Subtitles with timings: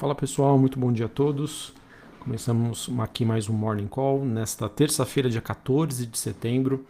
[0.00, 1.74] Fala pessoal, muito bom dia a todos.
[2.20, 6.86] Começamos aqui mais um Morning Call nesta terça-feira, dia 14 de setembro.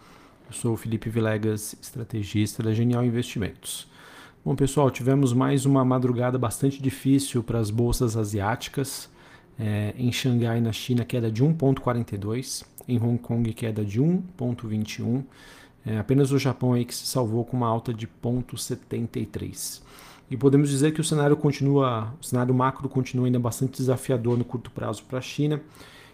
[0.46, 3.88] Eu sou o Felipe Vilegas, estrategista da Genial Investimentos.
[4.44, 9.10] Bom pessoal, tivemos mais uma madrugada bastante difícil para as bolsas asiáticas.
[9.58, 12.64] É, em Xangai, na China, queda de 1,42.
[12.86, 15.24] Em Hong Kong, queda de 1,21.
[15.84, 19.82] É, apenas o Japão aí que se salvou com uma alta de 0,73.
[20.30, 24.44] E podemos dizer que o cenário continua, o cenário macro continua ainda bastante desafiador no
[24.44, 25.60] curto prazo para a China,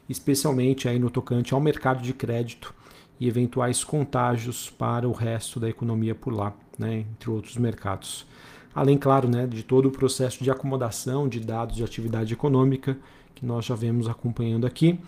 [0.09, 2.74] especialmente aí no tocante ao mercado de crédito
[3.21, 8.27] e eventuais contágios para o resto da economia por lá, né, entre outros mercados.
[8.74, 12.98] Além, claro, né, de todo o processo de acomodação de dados de atividade econômica
[13.35, 14.98] que nós já vemos acompanhando aqui,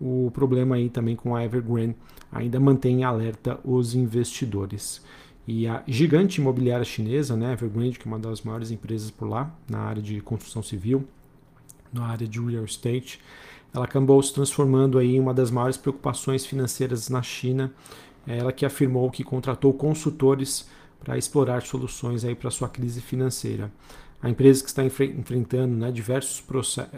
[0.00, 1.96] o problema aí também com a Evergrande
[2.30, 5.02] ainda mantém alerta os investidores.
[5.50, 9.50] E a gigante imobiliária chinesa, né, Evergrande, que é uma das maiores empresas por lá,
[9.66, 11.08] na área de construção civil,
[11.90, 13.18] na área de real estate,
[13.72, 17.72] ela acabou se transformando aí em uma das maiores preocupações financeiras na China.
[18.26, 20.68] Ela que afirmou que contratou consultores
[21.02, 23.72] para explorar soluções aí para sua crise financeira.
[24.20, 26.44] A empresa que está enfrentando né, diversos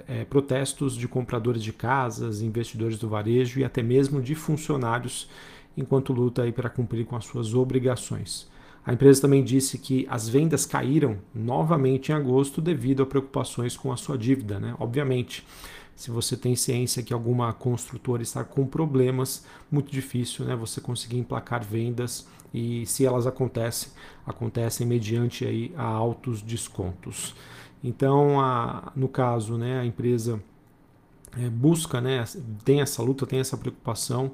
[0.08, 5.28] é, protestos de compradores de casas, investidores do varejo e até mesmo de funcionários
[5.76, 8.48] enquanto luta aí para cumprir com as suas obrigações.
[8.84, 13.92] A empresa também disse que as vendas caíram novamente em agosto devido a preocupações com
[13.92, 14.58] a sua dívida.
[14.58, 14.74] Né?
[14.78, 15.46] Obviamente,
[15.94, 21.18] se você tem ciência que alguma construtora está com problemas, muito difícil né, você conseguir
[21.18, 23.92] emplacar vendas e se elas acontecem,
[24.26, 27.34] acontecem mediante aí a altos descontos.
[27.84, 30.42] Então, a, no caso, né, a empresa
[31.38, 32.24] é, busca, né,
[32.64, 34.32] tem essa luta, tem essa preocupação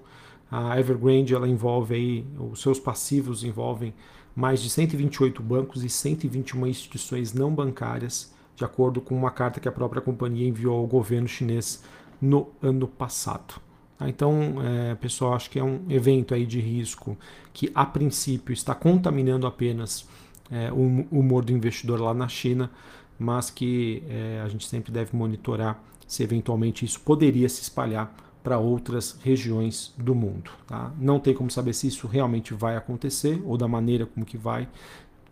[0.50, 3.92] a Evergrande ela envolve aí, os seus passivos envolvem
[4.34, 9.68] mais de 128 bancos e 121 instituições não bancárias, de acordo com uma carta que
[9.68, 11.82] a própria companhia enviou ao governo chinês
[12.20, 13.60] no ano passado.
[13.98, 14.08] Tá?
[14.08, 17.16] Então, é, pessoal, acho que é um evento aí de risco
[17.52, 20.06] que, a princípio, está contaminando apenas
[20.50, 22.70] é, o humor do investidor lá na China,
[23.18, 28.14] mas que é, a gente sempre deve monitorar se eventualmente isso poderia se espalhar
[28.46, 30.52] para outras regiões do mundo.
[30.68, 30.92] Tá?
[31.00, 34.68] Não tem como saber se isso realmente vai acontecer ou da maneira como que vai.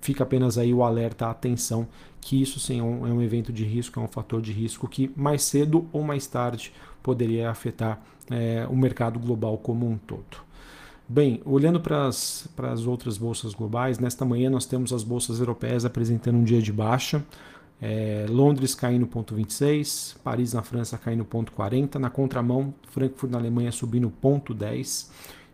[0.01, 1.87] Fica apenas aí o alerta, a atenção,
[2.21, 4.89] que isso sim é um, é um evento de risco, é um fator de risco
[4.89, 6.73] que mais cedo ou mais tarde
[7.05, 10.43] poderia afetar é, o mercado global como um todo.
[11.09, 12.49] Bem, olhando para as
[12.85, 17.25] outras bolsas globais, nesta manhã nós temos as bolsas europeias apresentando um dia de baixa.
[17.81, 24.13] É, Londres caindo 0,26, Paris na França caindo 0,40, na contramão, Frankfurt na Alemanha subindo
[24.23, 25.09] 0,10.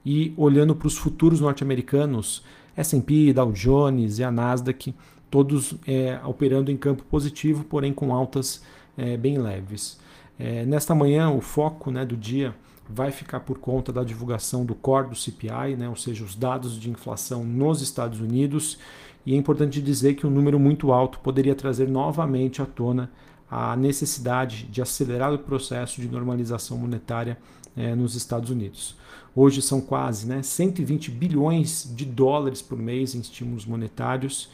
[0.04, 2.42] E olhando para os futuros norte-americanos,
[2.76, 4.94] S&P, Dow Jones e a Nasdaq,
[5.30, 8.62] todos é, operando em campo positivo, porém com altas
[8.96, 9.98] é, bem leves.
[10.38, 12.54] É, nesta manhã, o foco né, do dia
[12.88, 16.78] vai ficar por conta da divulgação do core do CPI, né, ou seja, os dados
[16.78, 18.78] de inflação nos Estados Unidos
[19.24, 23.10] e é importante dizer que um número muito alto poderia trazer novamente à tona
[23.50, 27.36] a necessidade de acelerar o processo de normalização monetária
[27.76, 28.96] eh, nos Estados Unidos.
[29.34, 34.48] Hoje são quase né, 120 bilhões de dólares por mês em estímulos monetários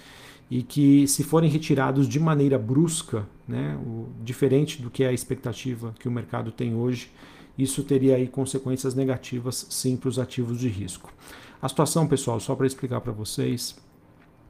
[0.50, 5.12] e que, se forem retirados de maneira brusca, né, o, diferente do que é a
[5.12, 7.10] expectativa que o mercado tem hoje,
[7.58, 11.12] isso teria aí consequências negativas sim para os ativos de risco.
[11.60, 13.76] A situação, pessoal, só para explicar para vocês,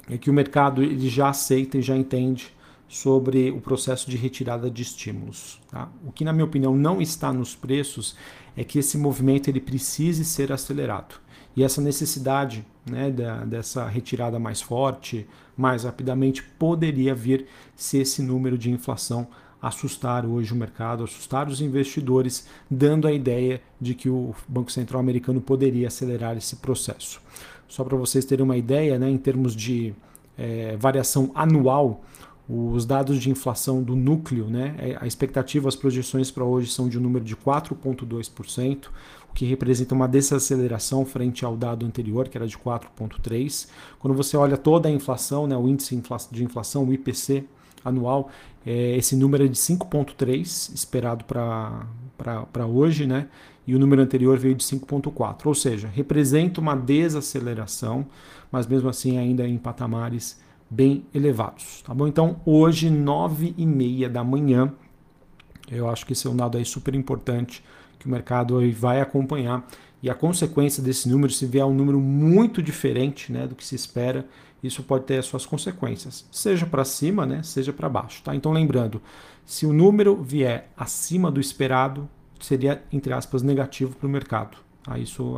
[0.08, 2.54] é que o mercado ele já aceita e já entende
[2.88, 5.60] sobre o processo de retirada de estímulos.
[5.70, 5.88] Tá?
[6.04, 8.16] O que, na minha opinião, não está nos preços
[8.56, 11.16] é que esse movimento ele precise ser acelerado.
[11.56, 18.22] E essa necessidade né, da, dessa retirada mais forte, mais rapidamente, poderia vir se esse
[18.22, 19.26] número de inflação
[19.60, 25.00] assustar hoje o mercado, assustar os investidores, dando a ideia de que o Banco Central
[25.00, 27.20] americano poderia acelerar esse processo.
[27.68, 29.94] Só para vocês terem uma ideia, né, em termos de
[30.36, 32.02] é, variação anual,
[32.48, 36.88] os dados de inflação do núcleo, né, é, a expectativa, as projeções para hoje são
[36.88, 38.86] de um número de 4,2%,
[39.28, 43.68] o que representa uma desaceleração frente ao dado anterior, que era de 4,3%.
[43.98, 47.44] Quando você olha toda a inflação, né, o índice de inflação, o IPC
[47.84, 48.30] anual,
[48.64, 53.28] é, esse número é de 5,3% esperado para hoje, né?
[53.66, 58.06] E o número anterior veio de 5,4, ou seja, representa uma desaceleração,
[58.50, 60.40] mas mesmo assim ainda em patamares
[60.70, 61.82] bem elevados.
[61.82, 62.06] Tá bom?
[62.06, 64.72] Então, hoje, 9 e meia da manhã,
[65.70, 67.64] eu acho que esse é um dado aí super importante
[67.98, 69.66] que o mercado aí vai acompanhar
[70.02, 73.74] e a consequência desse número, se vier um número muito diferente né, do que se
[73.74, 74.26] espera,
[74.62, 78.22] isso pode ter as suas consequências, seja para cima, né, seja para baixo.
[78.22, 78.34] Tá?
[78.34, 79.00] Então, lembrando,
[79.44, 82.08] se o número vier acima do esperado,
[82.40, 84.56] seria, entre aspas, negativo para o mercado.
[84.82, 84.98] Tá?
[84.98, 85.36] Isso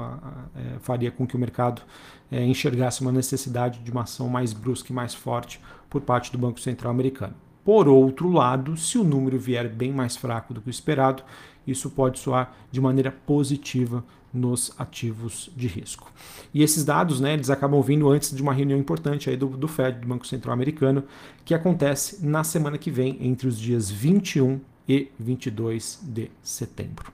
[0.57, 1.83] é, faria com que o mercado
[2.31, 6.39] é, enxergasse uma necessidade de uma ação mais brusca e mais forte por parte do
[6.39, 7.35] Banco Central americano.
[7.65, 11.23] Por outro lado, se o número vier bem mais fraco do que o esperado,
[11.67, 16.11] isso pode soar de maneira positiva nos ativos de risco.
[16.53, 19.69] E esses dados, né, eles acabam vindo antes de uma reunião importante aí do, do
[19.69, 21.05] Fed, do Banco Central Americano,
[21.45, 27.13] que acontece na semana que vem, entre os dias 21 e 22 de setembro.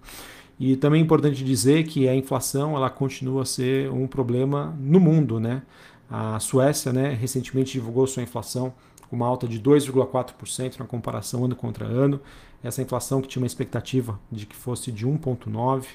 [0.59, 5.01] E também é importante dizer que a inflação ela continua a ser um problema no
[5.01, 5.63] mundo, né?
[6.09, 8.73] A Suécia, né, recentemente divulgou sua inflação
[9.09, 12.21] com uma alta de 2,4% na comparação ano contra ano.
[12.63, 15.87] Essa inflação que tinha uma expectativa de que fosse de 1,9%.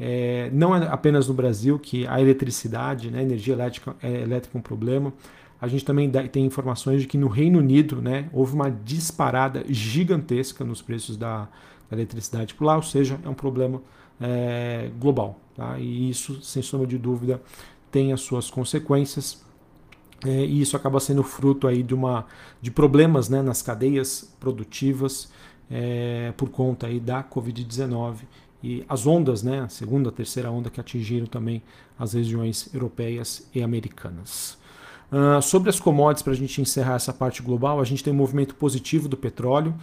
[0.00, 4.56] É, não é apenas no Brasil que a eletricidade, né, a energia elétrica é, elétrica
[4.56, 5.12] é um problema.
[5.60, 10.64] A gente também tem informações de que no Reino Unido né, houve uma disparada gigantesca
[10.64, 11.48] nos preços da,
[11.90, 13.82] da eletricidade por lá, ou seja, é um problema
[14.20, 15.40] é, global.
[15.56, 15.78] Tá?
[15.78, 17.42] E isso, sem sombra de dúvida,
[17.90, 19.44] tem as suas consequências.
[20.24, 22.26] É, e isso acaba sendo fruto aí de, uma,
[22.60, 25.30] de problemas né, nas cadeias produtivas
[25.70, 28.18] é, por conta aí da Covid-19
[28.62, 31.62] e as ondas, né, a segunda, terceira onda que atingiram também
[31.98, 34.58] as regiões europeias e americanas.
[35.10, 38.16] Uh, sobre as commodities, para a gente encerrar essa parte global, a gente tem um
[38.16, 39.74] movimento positivo do petróleo.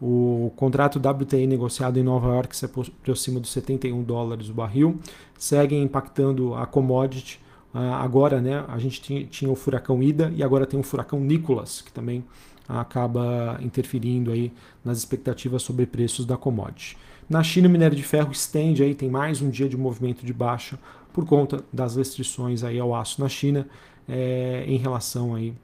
[0.00, 4.98] O contrato WTI negociado em Nova York se aproxima dos 71 dólares o barril,
[5.38, 7.40] segue impactando a commodity.
[7.72, 11.20] Uh, agora, né, a gente tinha, tinha, o furacão Ida e agora tem o furacão
[11.20, 12.24] Nicholas, que também
[12.68, 14.52] acaba interferindo aí
[14.84, 16.96] nas expectativas sobre preços da commodity.
[17.28, 20.32] Na China, o minério de ferro estende aí, tem mais um dia de movimento de
[20.32, 20.78] baixa
[21.12, 23.66] por conta das restrições aí ao aço na China
[24.08, 25.54] é, em relação aí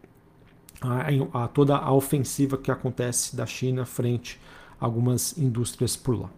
[0.81, 4.41] a, a, toda a ofensiva que acontece da China frente
[4.81, 6.31] a algumas indústrias por lá.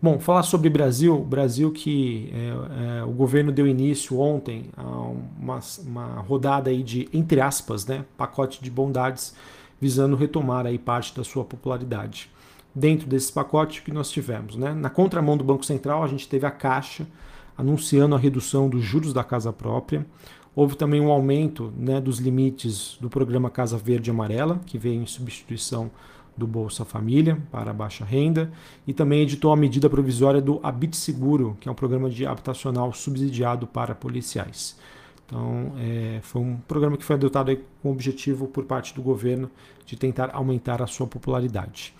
[0.00, 5.58] Bom, falar sobre Brasil, Brasil que é, é, o governo deu início ontem a uma,
[5.84, 9.34] uma rodada aí de, entre aspas, né, pacote de bondades
[9.80, 12.30] visando retomar aí parte da sua popularidade
[12.74, 14.56] dentro desse pacote que nós tivemos.
[14.56, 14.72] Né?
[14.72, 17.06] Na contramão do Banco Central, a gente teve a Caixa
[17.56, 20.06] anunciando a redução dos juros da casa própria.
[20.58, 25.00] Houve também um aumento né, dos limites do programa Casa Verde e Amarela, que veio
[25.00, 25.88] em substituição
[26.36, 28.50] do Bolsa Família para baixa renda,
[28.84, 32.92] e também editou a medida provisória do Habite Seguro, que é um programa de habitacional
[32.92, 34.76] subsidiado para policiais.
[35.24, 39.48] Então, é, foi um programa que foi adotado com o objetivo por parte do governo
[39.86, 41.94] de tentar aumentar a sua popularidade.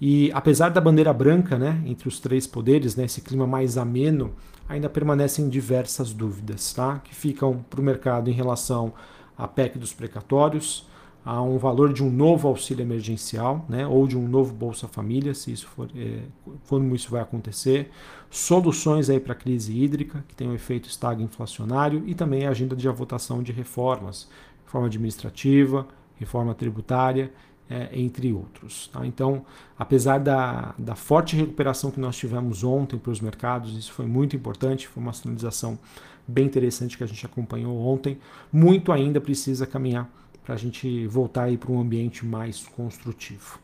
[0.00, 4.32] E apesar da bandeira branca né, entre os três poderes, né, esse clima mais ameno,
[4.66, 8.94] ainda permanecem diversas dúvidas tá, que ficam para o mercado em relação
[9.36, 10.88] à PEC dos precatórios,
[11.22, 15.34] a um valor de um novo auxílio emergencial, né, ou de um novo Bolsa Família,
[15.34, 16.20] se isso for, é,
[16.66, 17.90] como isso vai acontecer,
[18.30, 22.50] soluções aí para a crise hídrica, que tem um efeito estag inflacionário, e também a
[22.50, 24.30] agenda de votação de reformas,
[24.64, 25.86] reforma administrativa,
[26.16, 27.30] reforma tributária
[27.70, 28.88] é, entre outros.
[28.92, 29.06] Tá?
[29.06, 29.44] Então,
[29.78, 34.34] apesar da, da forte recuperação que nós tivemos ontem para os mercados, isso foi muito
[34.34, 35.78] importante, foi uma sinalização
[36.26, 38.18] bem interessante que a gente acompanhou ontem,
[38.52, 40.10] muito ainda precisa caminhar
[40.44, 43.58] para a gente voltar para um ambiente mais construtivo.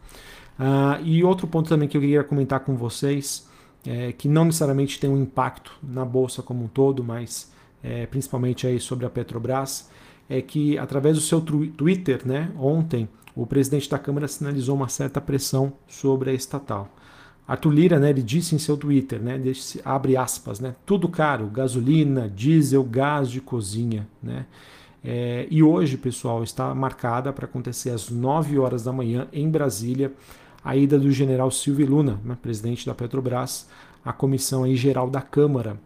[0.58, 3.48] Uh, e outro ponto também que eu queria comentar com vocês,
[3.84, 7.52] é, que não necessariamente tem um impacto na bolsa como um todo, mas
[7.82, 9.90] é, principalmente aí sobre a Petrobras,
[10.28, 15.20] é que através do seu Twitter, né, ontem, o presidente da Câmara sinalizou uma certa
[15.20, 16.88] pressão sobre a estatal.
[17.46, 19.40] Arthur Lira, né, ele disse em seu Twitter, né,
[19.84, 24.46] abre aspas, né, tudo caro, gasolina, diesel, gás de cozinha, né,
[25.08, 30.12] é, e hoje, pessoal, está marcada para acontecer às 9 horas da manhã em Brasília
[30.64, 33.68] a ida do general Silvio Luna, né, presidente da Petrobras,
[34.04, 35.78] à comissão aí geral da Câmara.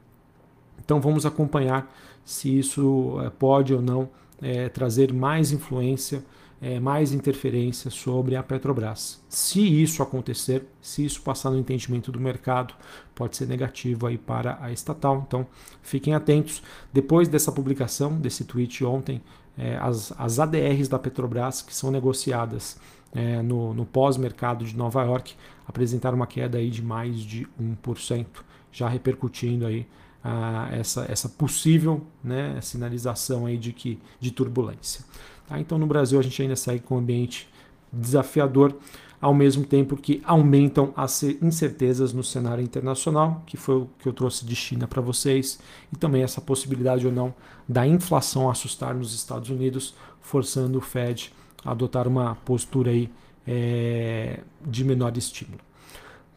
[0.83, 1.95] Então vamos acompanhar
[2.25, 4.09] se isso é, pode ou não
[4.41, 6.23] é, trazer mais influência
[6.61, 9.25] é, mais interferência sobre a Petrobras.
[9.29, 12.75] Se isso acontecer, se isso passar no entendimento do mercado,
[13.15, 15.25] pode ser negativo aí para a estatal.
[15.27, 15.47] Então,
[15.81, 16.63] fiquem atentos.
[16.93, 19.23] Depois dessa publicação, desse tweet ontem,
[19.57, 22.79] é, as, as ADRs da Petrobras, que são negociadas
[23.15, 25.35] é, no, no pós-mercado de Nova York,
[25.67, 28.27] apresentaram uma queda aí de mais de 1%,
[28.71, 29.87] já repercutindo aí
[30.23, 35.05] a, essa, essa possível né, sinalização aí de, que, de turbulência.
[35.49, 35.59] Tá?
[35.59, 37.49] Então no Brasil a gente ainda segue com um ambiente
[37.93, 38.75] desafiador.
[39.21, 44.15] ao mesmo tempo que aumentam as incertezas no cenário internacional, que foi o que eu
[44.15, 45.61] trouxe de China para vocês,
[45.93, 47.35] e também essa possibilidade ou não
[47.69, 53.11] da inflação assustar nos Estados Unidos, forçando o Fed a adotar uma postura aí,
[53.47, 55.70] é, de menor estímulo.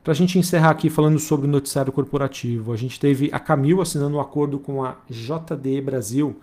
[0.03, 3.81] Para a gente encerrar aqui falando sobre o noticiário corporativo, a gente teve a Camil
[3.81, 6.35] assinando um acordo com a JD Brasil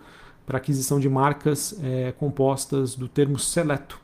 [0.47, 4.01] para aquisição de marcas é, compostas do termo seleto,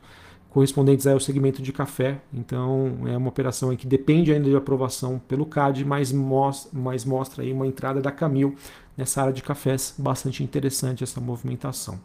[0.48, 2.20] correspondentes ao segmento de café.
[2.32, 7.42] Então é uma operação que depende ainda de aprovação pelo CAD, mas mostra, mas mostra
[7.42, 8.54] aí uma entrada da Camil
[8.96, 11.98] nessa área de cafés, bastante interessante essa movimentação.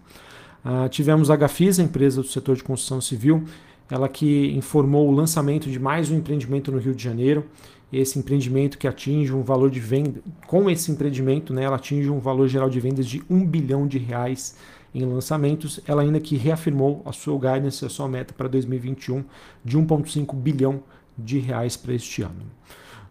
[0.66, 3.44] Uh, tivemos a Gafisa, empresa do setor de construção civil,
[3.90, 7.46] ela que informou o lançamento de mais um empreendimento no Rio de Janeiro.
[7.92, 12.20] Esse empreendimento que atinge um valor de venda, com esse empreendimento, né, ela atinge um
[12.20, 14.58] valor geral de vendas de um bilhão de reais
[14.96, 15.80] em lançamentos.
[15.88, 19.24] Ela ainda que reafirmou a sua guidance, a sua meta para 2021
[19.64, 20.82] de 1,5 bilhão
[21.18, 22.44] de reais para este ano.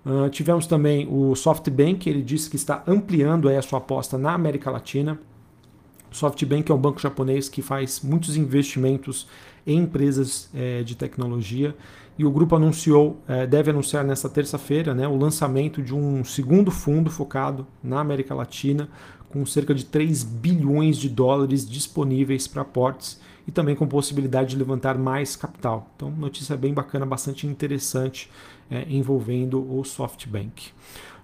[0.05, 4.69] Uh, tivemos também o SoftBank, ele disse que está ampliando a sua aposta na América
[4.69, 5.19] Latina.
[6.11, 9.29] O SoftBank é um banco japonês que faz muitos investimentos
[9.67, 11.75] em empresas é, de tecnologia.
[12.19, 16.71] E o grupo anunciou, é, deve anunciar nesta terça-feira, né, o lançamento de um segundo
[16.71, 18.89] fundo focado na América Latina,
[19.31, 24.57] com cerca de 3 bilhões de dólares disponíveis para aportes e também com possibilidade de
[24.57, 25.91] levantar mais capital.
[25.97, 28.31] Então, notícia bem bacana, bastante interessante
[28.71, 30.71] é, envolvendo o SoftBank.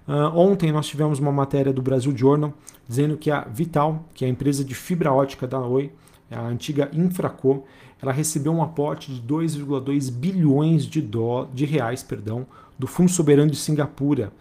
[0.07, 2.51] Uh, ontem nós tivemos uma matéria do Brasil Journal
[2.87, 5.91] dizendo que a Vital, que é a empresa de fibra ótica da Oi,
[6.31, 7.63] a antiga Infraco,
[8.01, 12.45] ela recebeu um aporte de 2,2 bilhões de, dó, de reais perdão,
[12.77, 14.31] do Fundo Soberano de Singapura.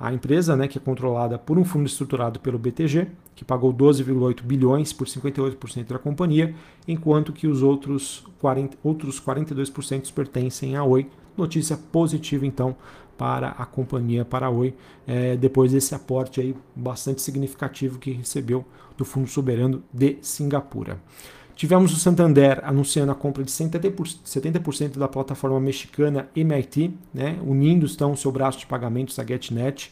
[0.00, 4.42] A empresa, né, que é controlada por um fundo estruturado pelo BTG, que pagou 12,8
[4.42, 6.54] bilhões por 58% da companhia,
[6.88, 11.06] enquanto que os outros, 40, outros 42% pertencem à Oi.
[11.36, 12.76] Notícia positiva, então,
[13.16, 14.74] para a companhia, para a Oi,
[15.06, 18.64] é, depois desse aporte aí bastante significativo que recebeu
[18.96, 20.98] do Fundo Soberano de Singapura.
[21.54, 28.16] Tivemos o Santander anunciando a compra de 70% da plataforma mexicana MIT, né, unindo então
[28.16, 29.90] seu braço de pagamentos à GetNet.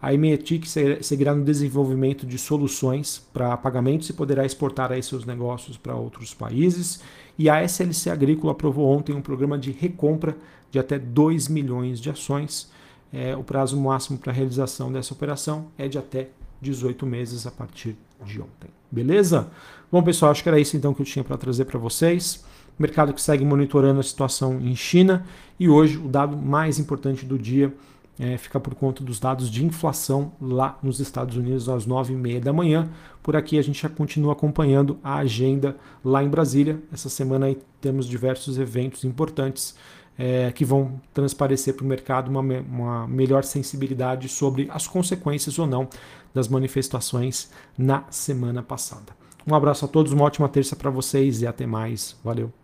[0.00, 0.62] A MIT
[1.00, 6.34] seguirá no desenvolvimento de soluções para pagamentos e poderá exportar aí seus negócios para outros
[6.34, 7.00] países.
[7.38, 10.36] E a SLC Agrícola aprovou ontem um programa de recompra
[10.72, 12.68] de até 2 milhões de ações.
[13.12, 17.50] É, o prazo máximo para a realização dessa operação é de até 18 meses a
[17.52, 18.70] partir de ontem.
[18.90, 19.48] Beleza?
[19.90, 22.44] Bom, pessoal, acho que era isso então que eu tinha para trazer para vocês.
[22.78, 25.24] Mercado que segue monitorando a situação em China
[25.58, 27.72] e hoje o dado mais importante do dia
[28.18, 32.52] é, fica por conta dos dados de inflação lá nos Estados Unidos às 9h30 da
[32.52, 32.88] manhã.
[33.22, 36.80] Por aqui a gente já continua acompanhando a agenda lá em Brasília.
[36.92, 39.76] Essa semana aí temos diversos eventos importantes
[40.18, 45.66] é, que vão transparecer para o mercado uma, uma melhor sensibilidade sobre as consequências ou
[45.66, 45.88] não
[46.34, 49.12] das manifestações na semana passada.
[49.46, 52.16] Um abraço a todos, uma ótima terça para vocês e até mais.
[52.22, 52.61] Valeu!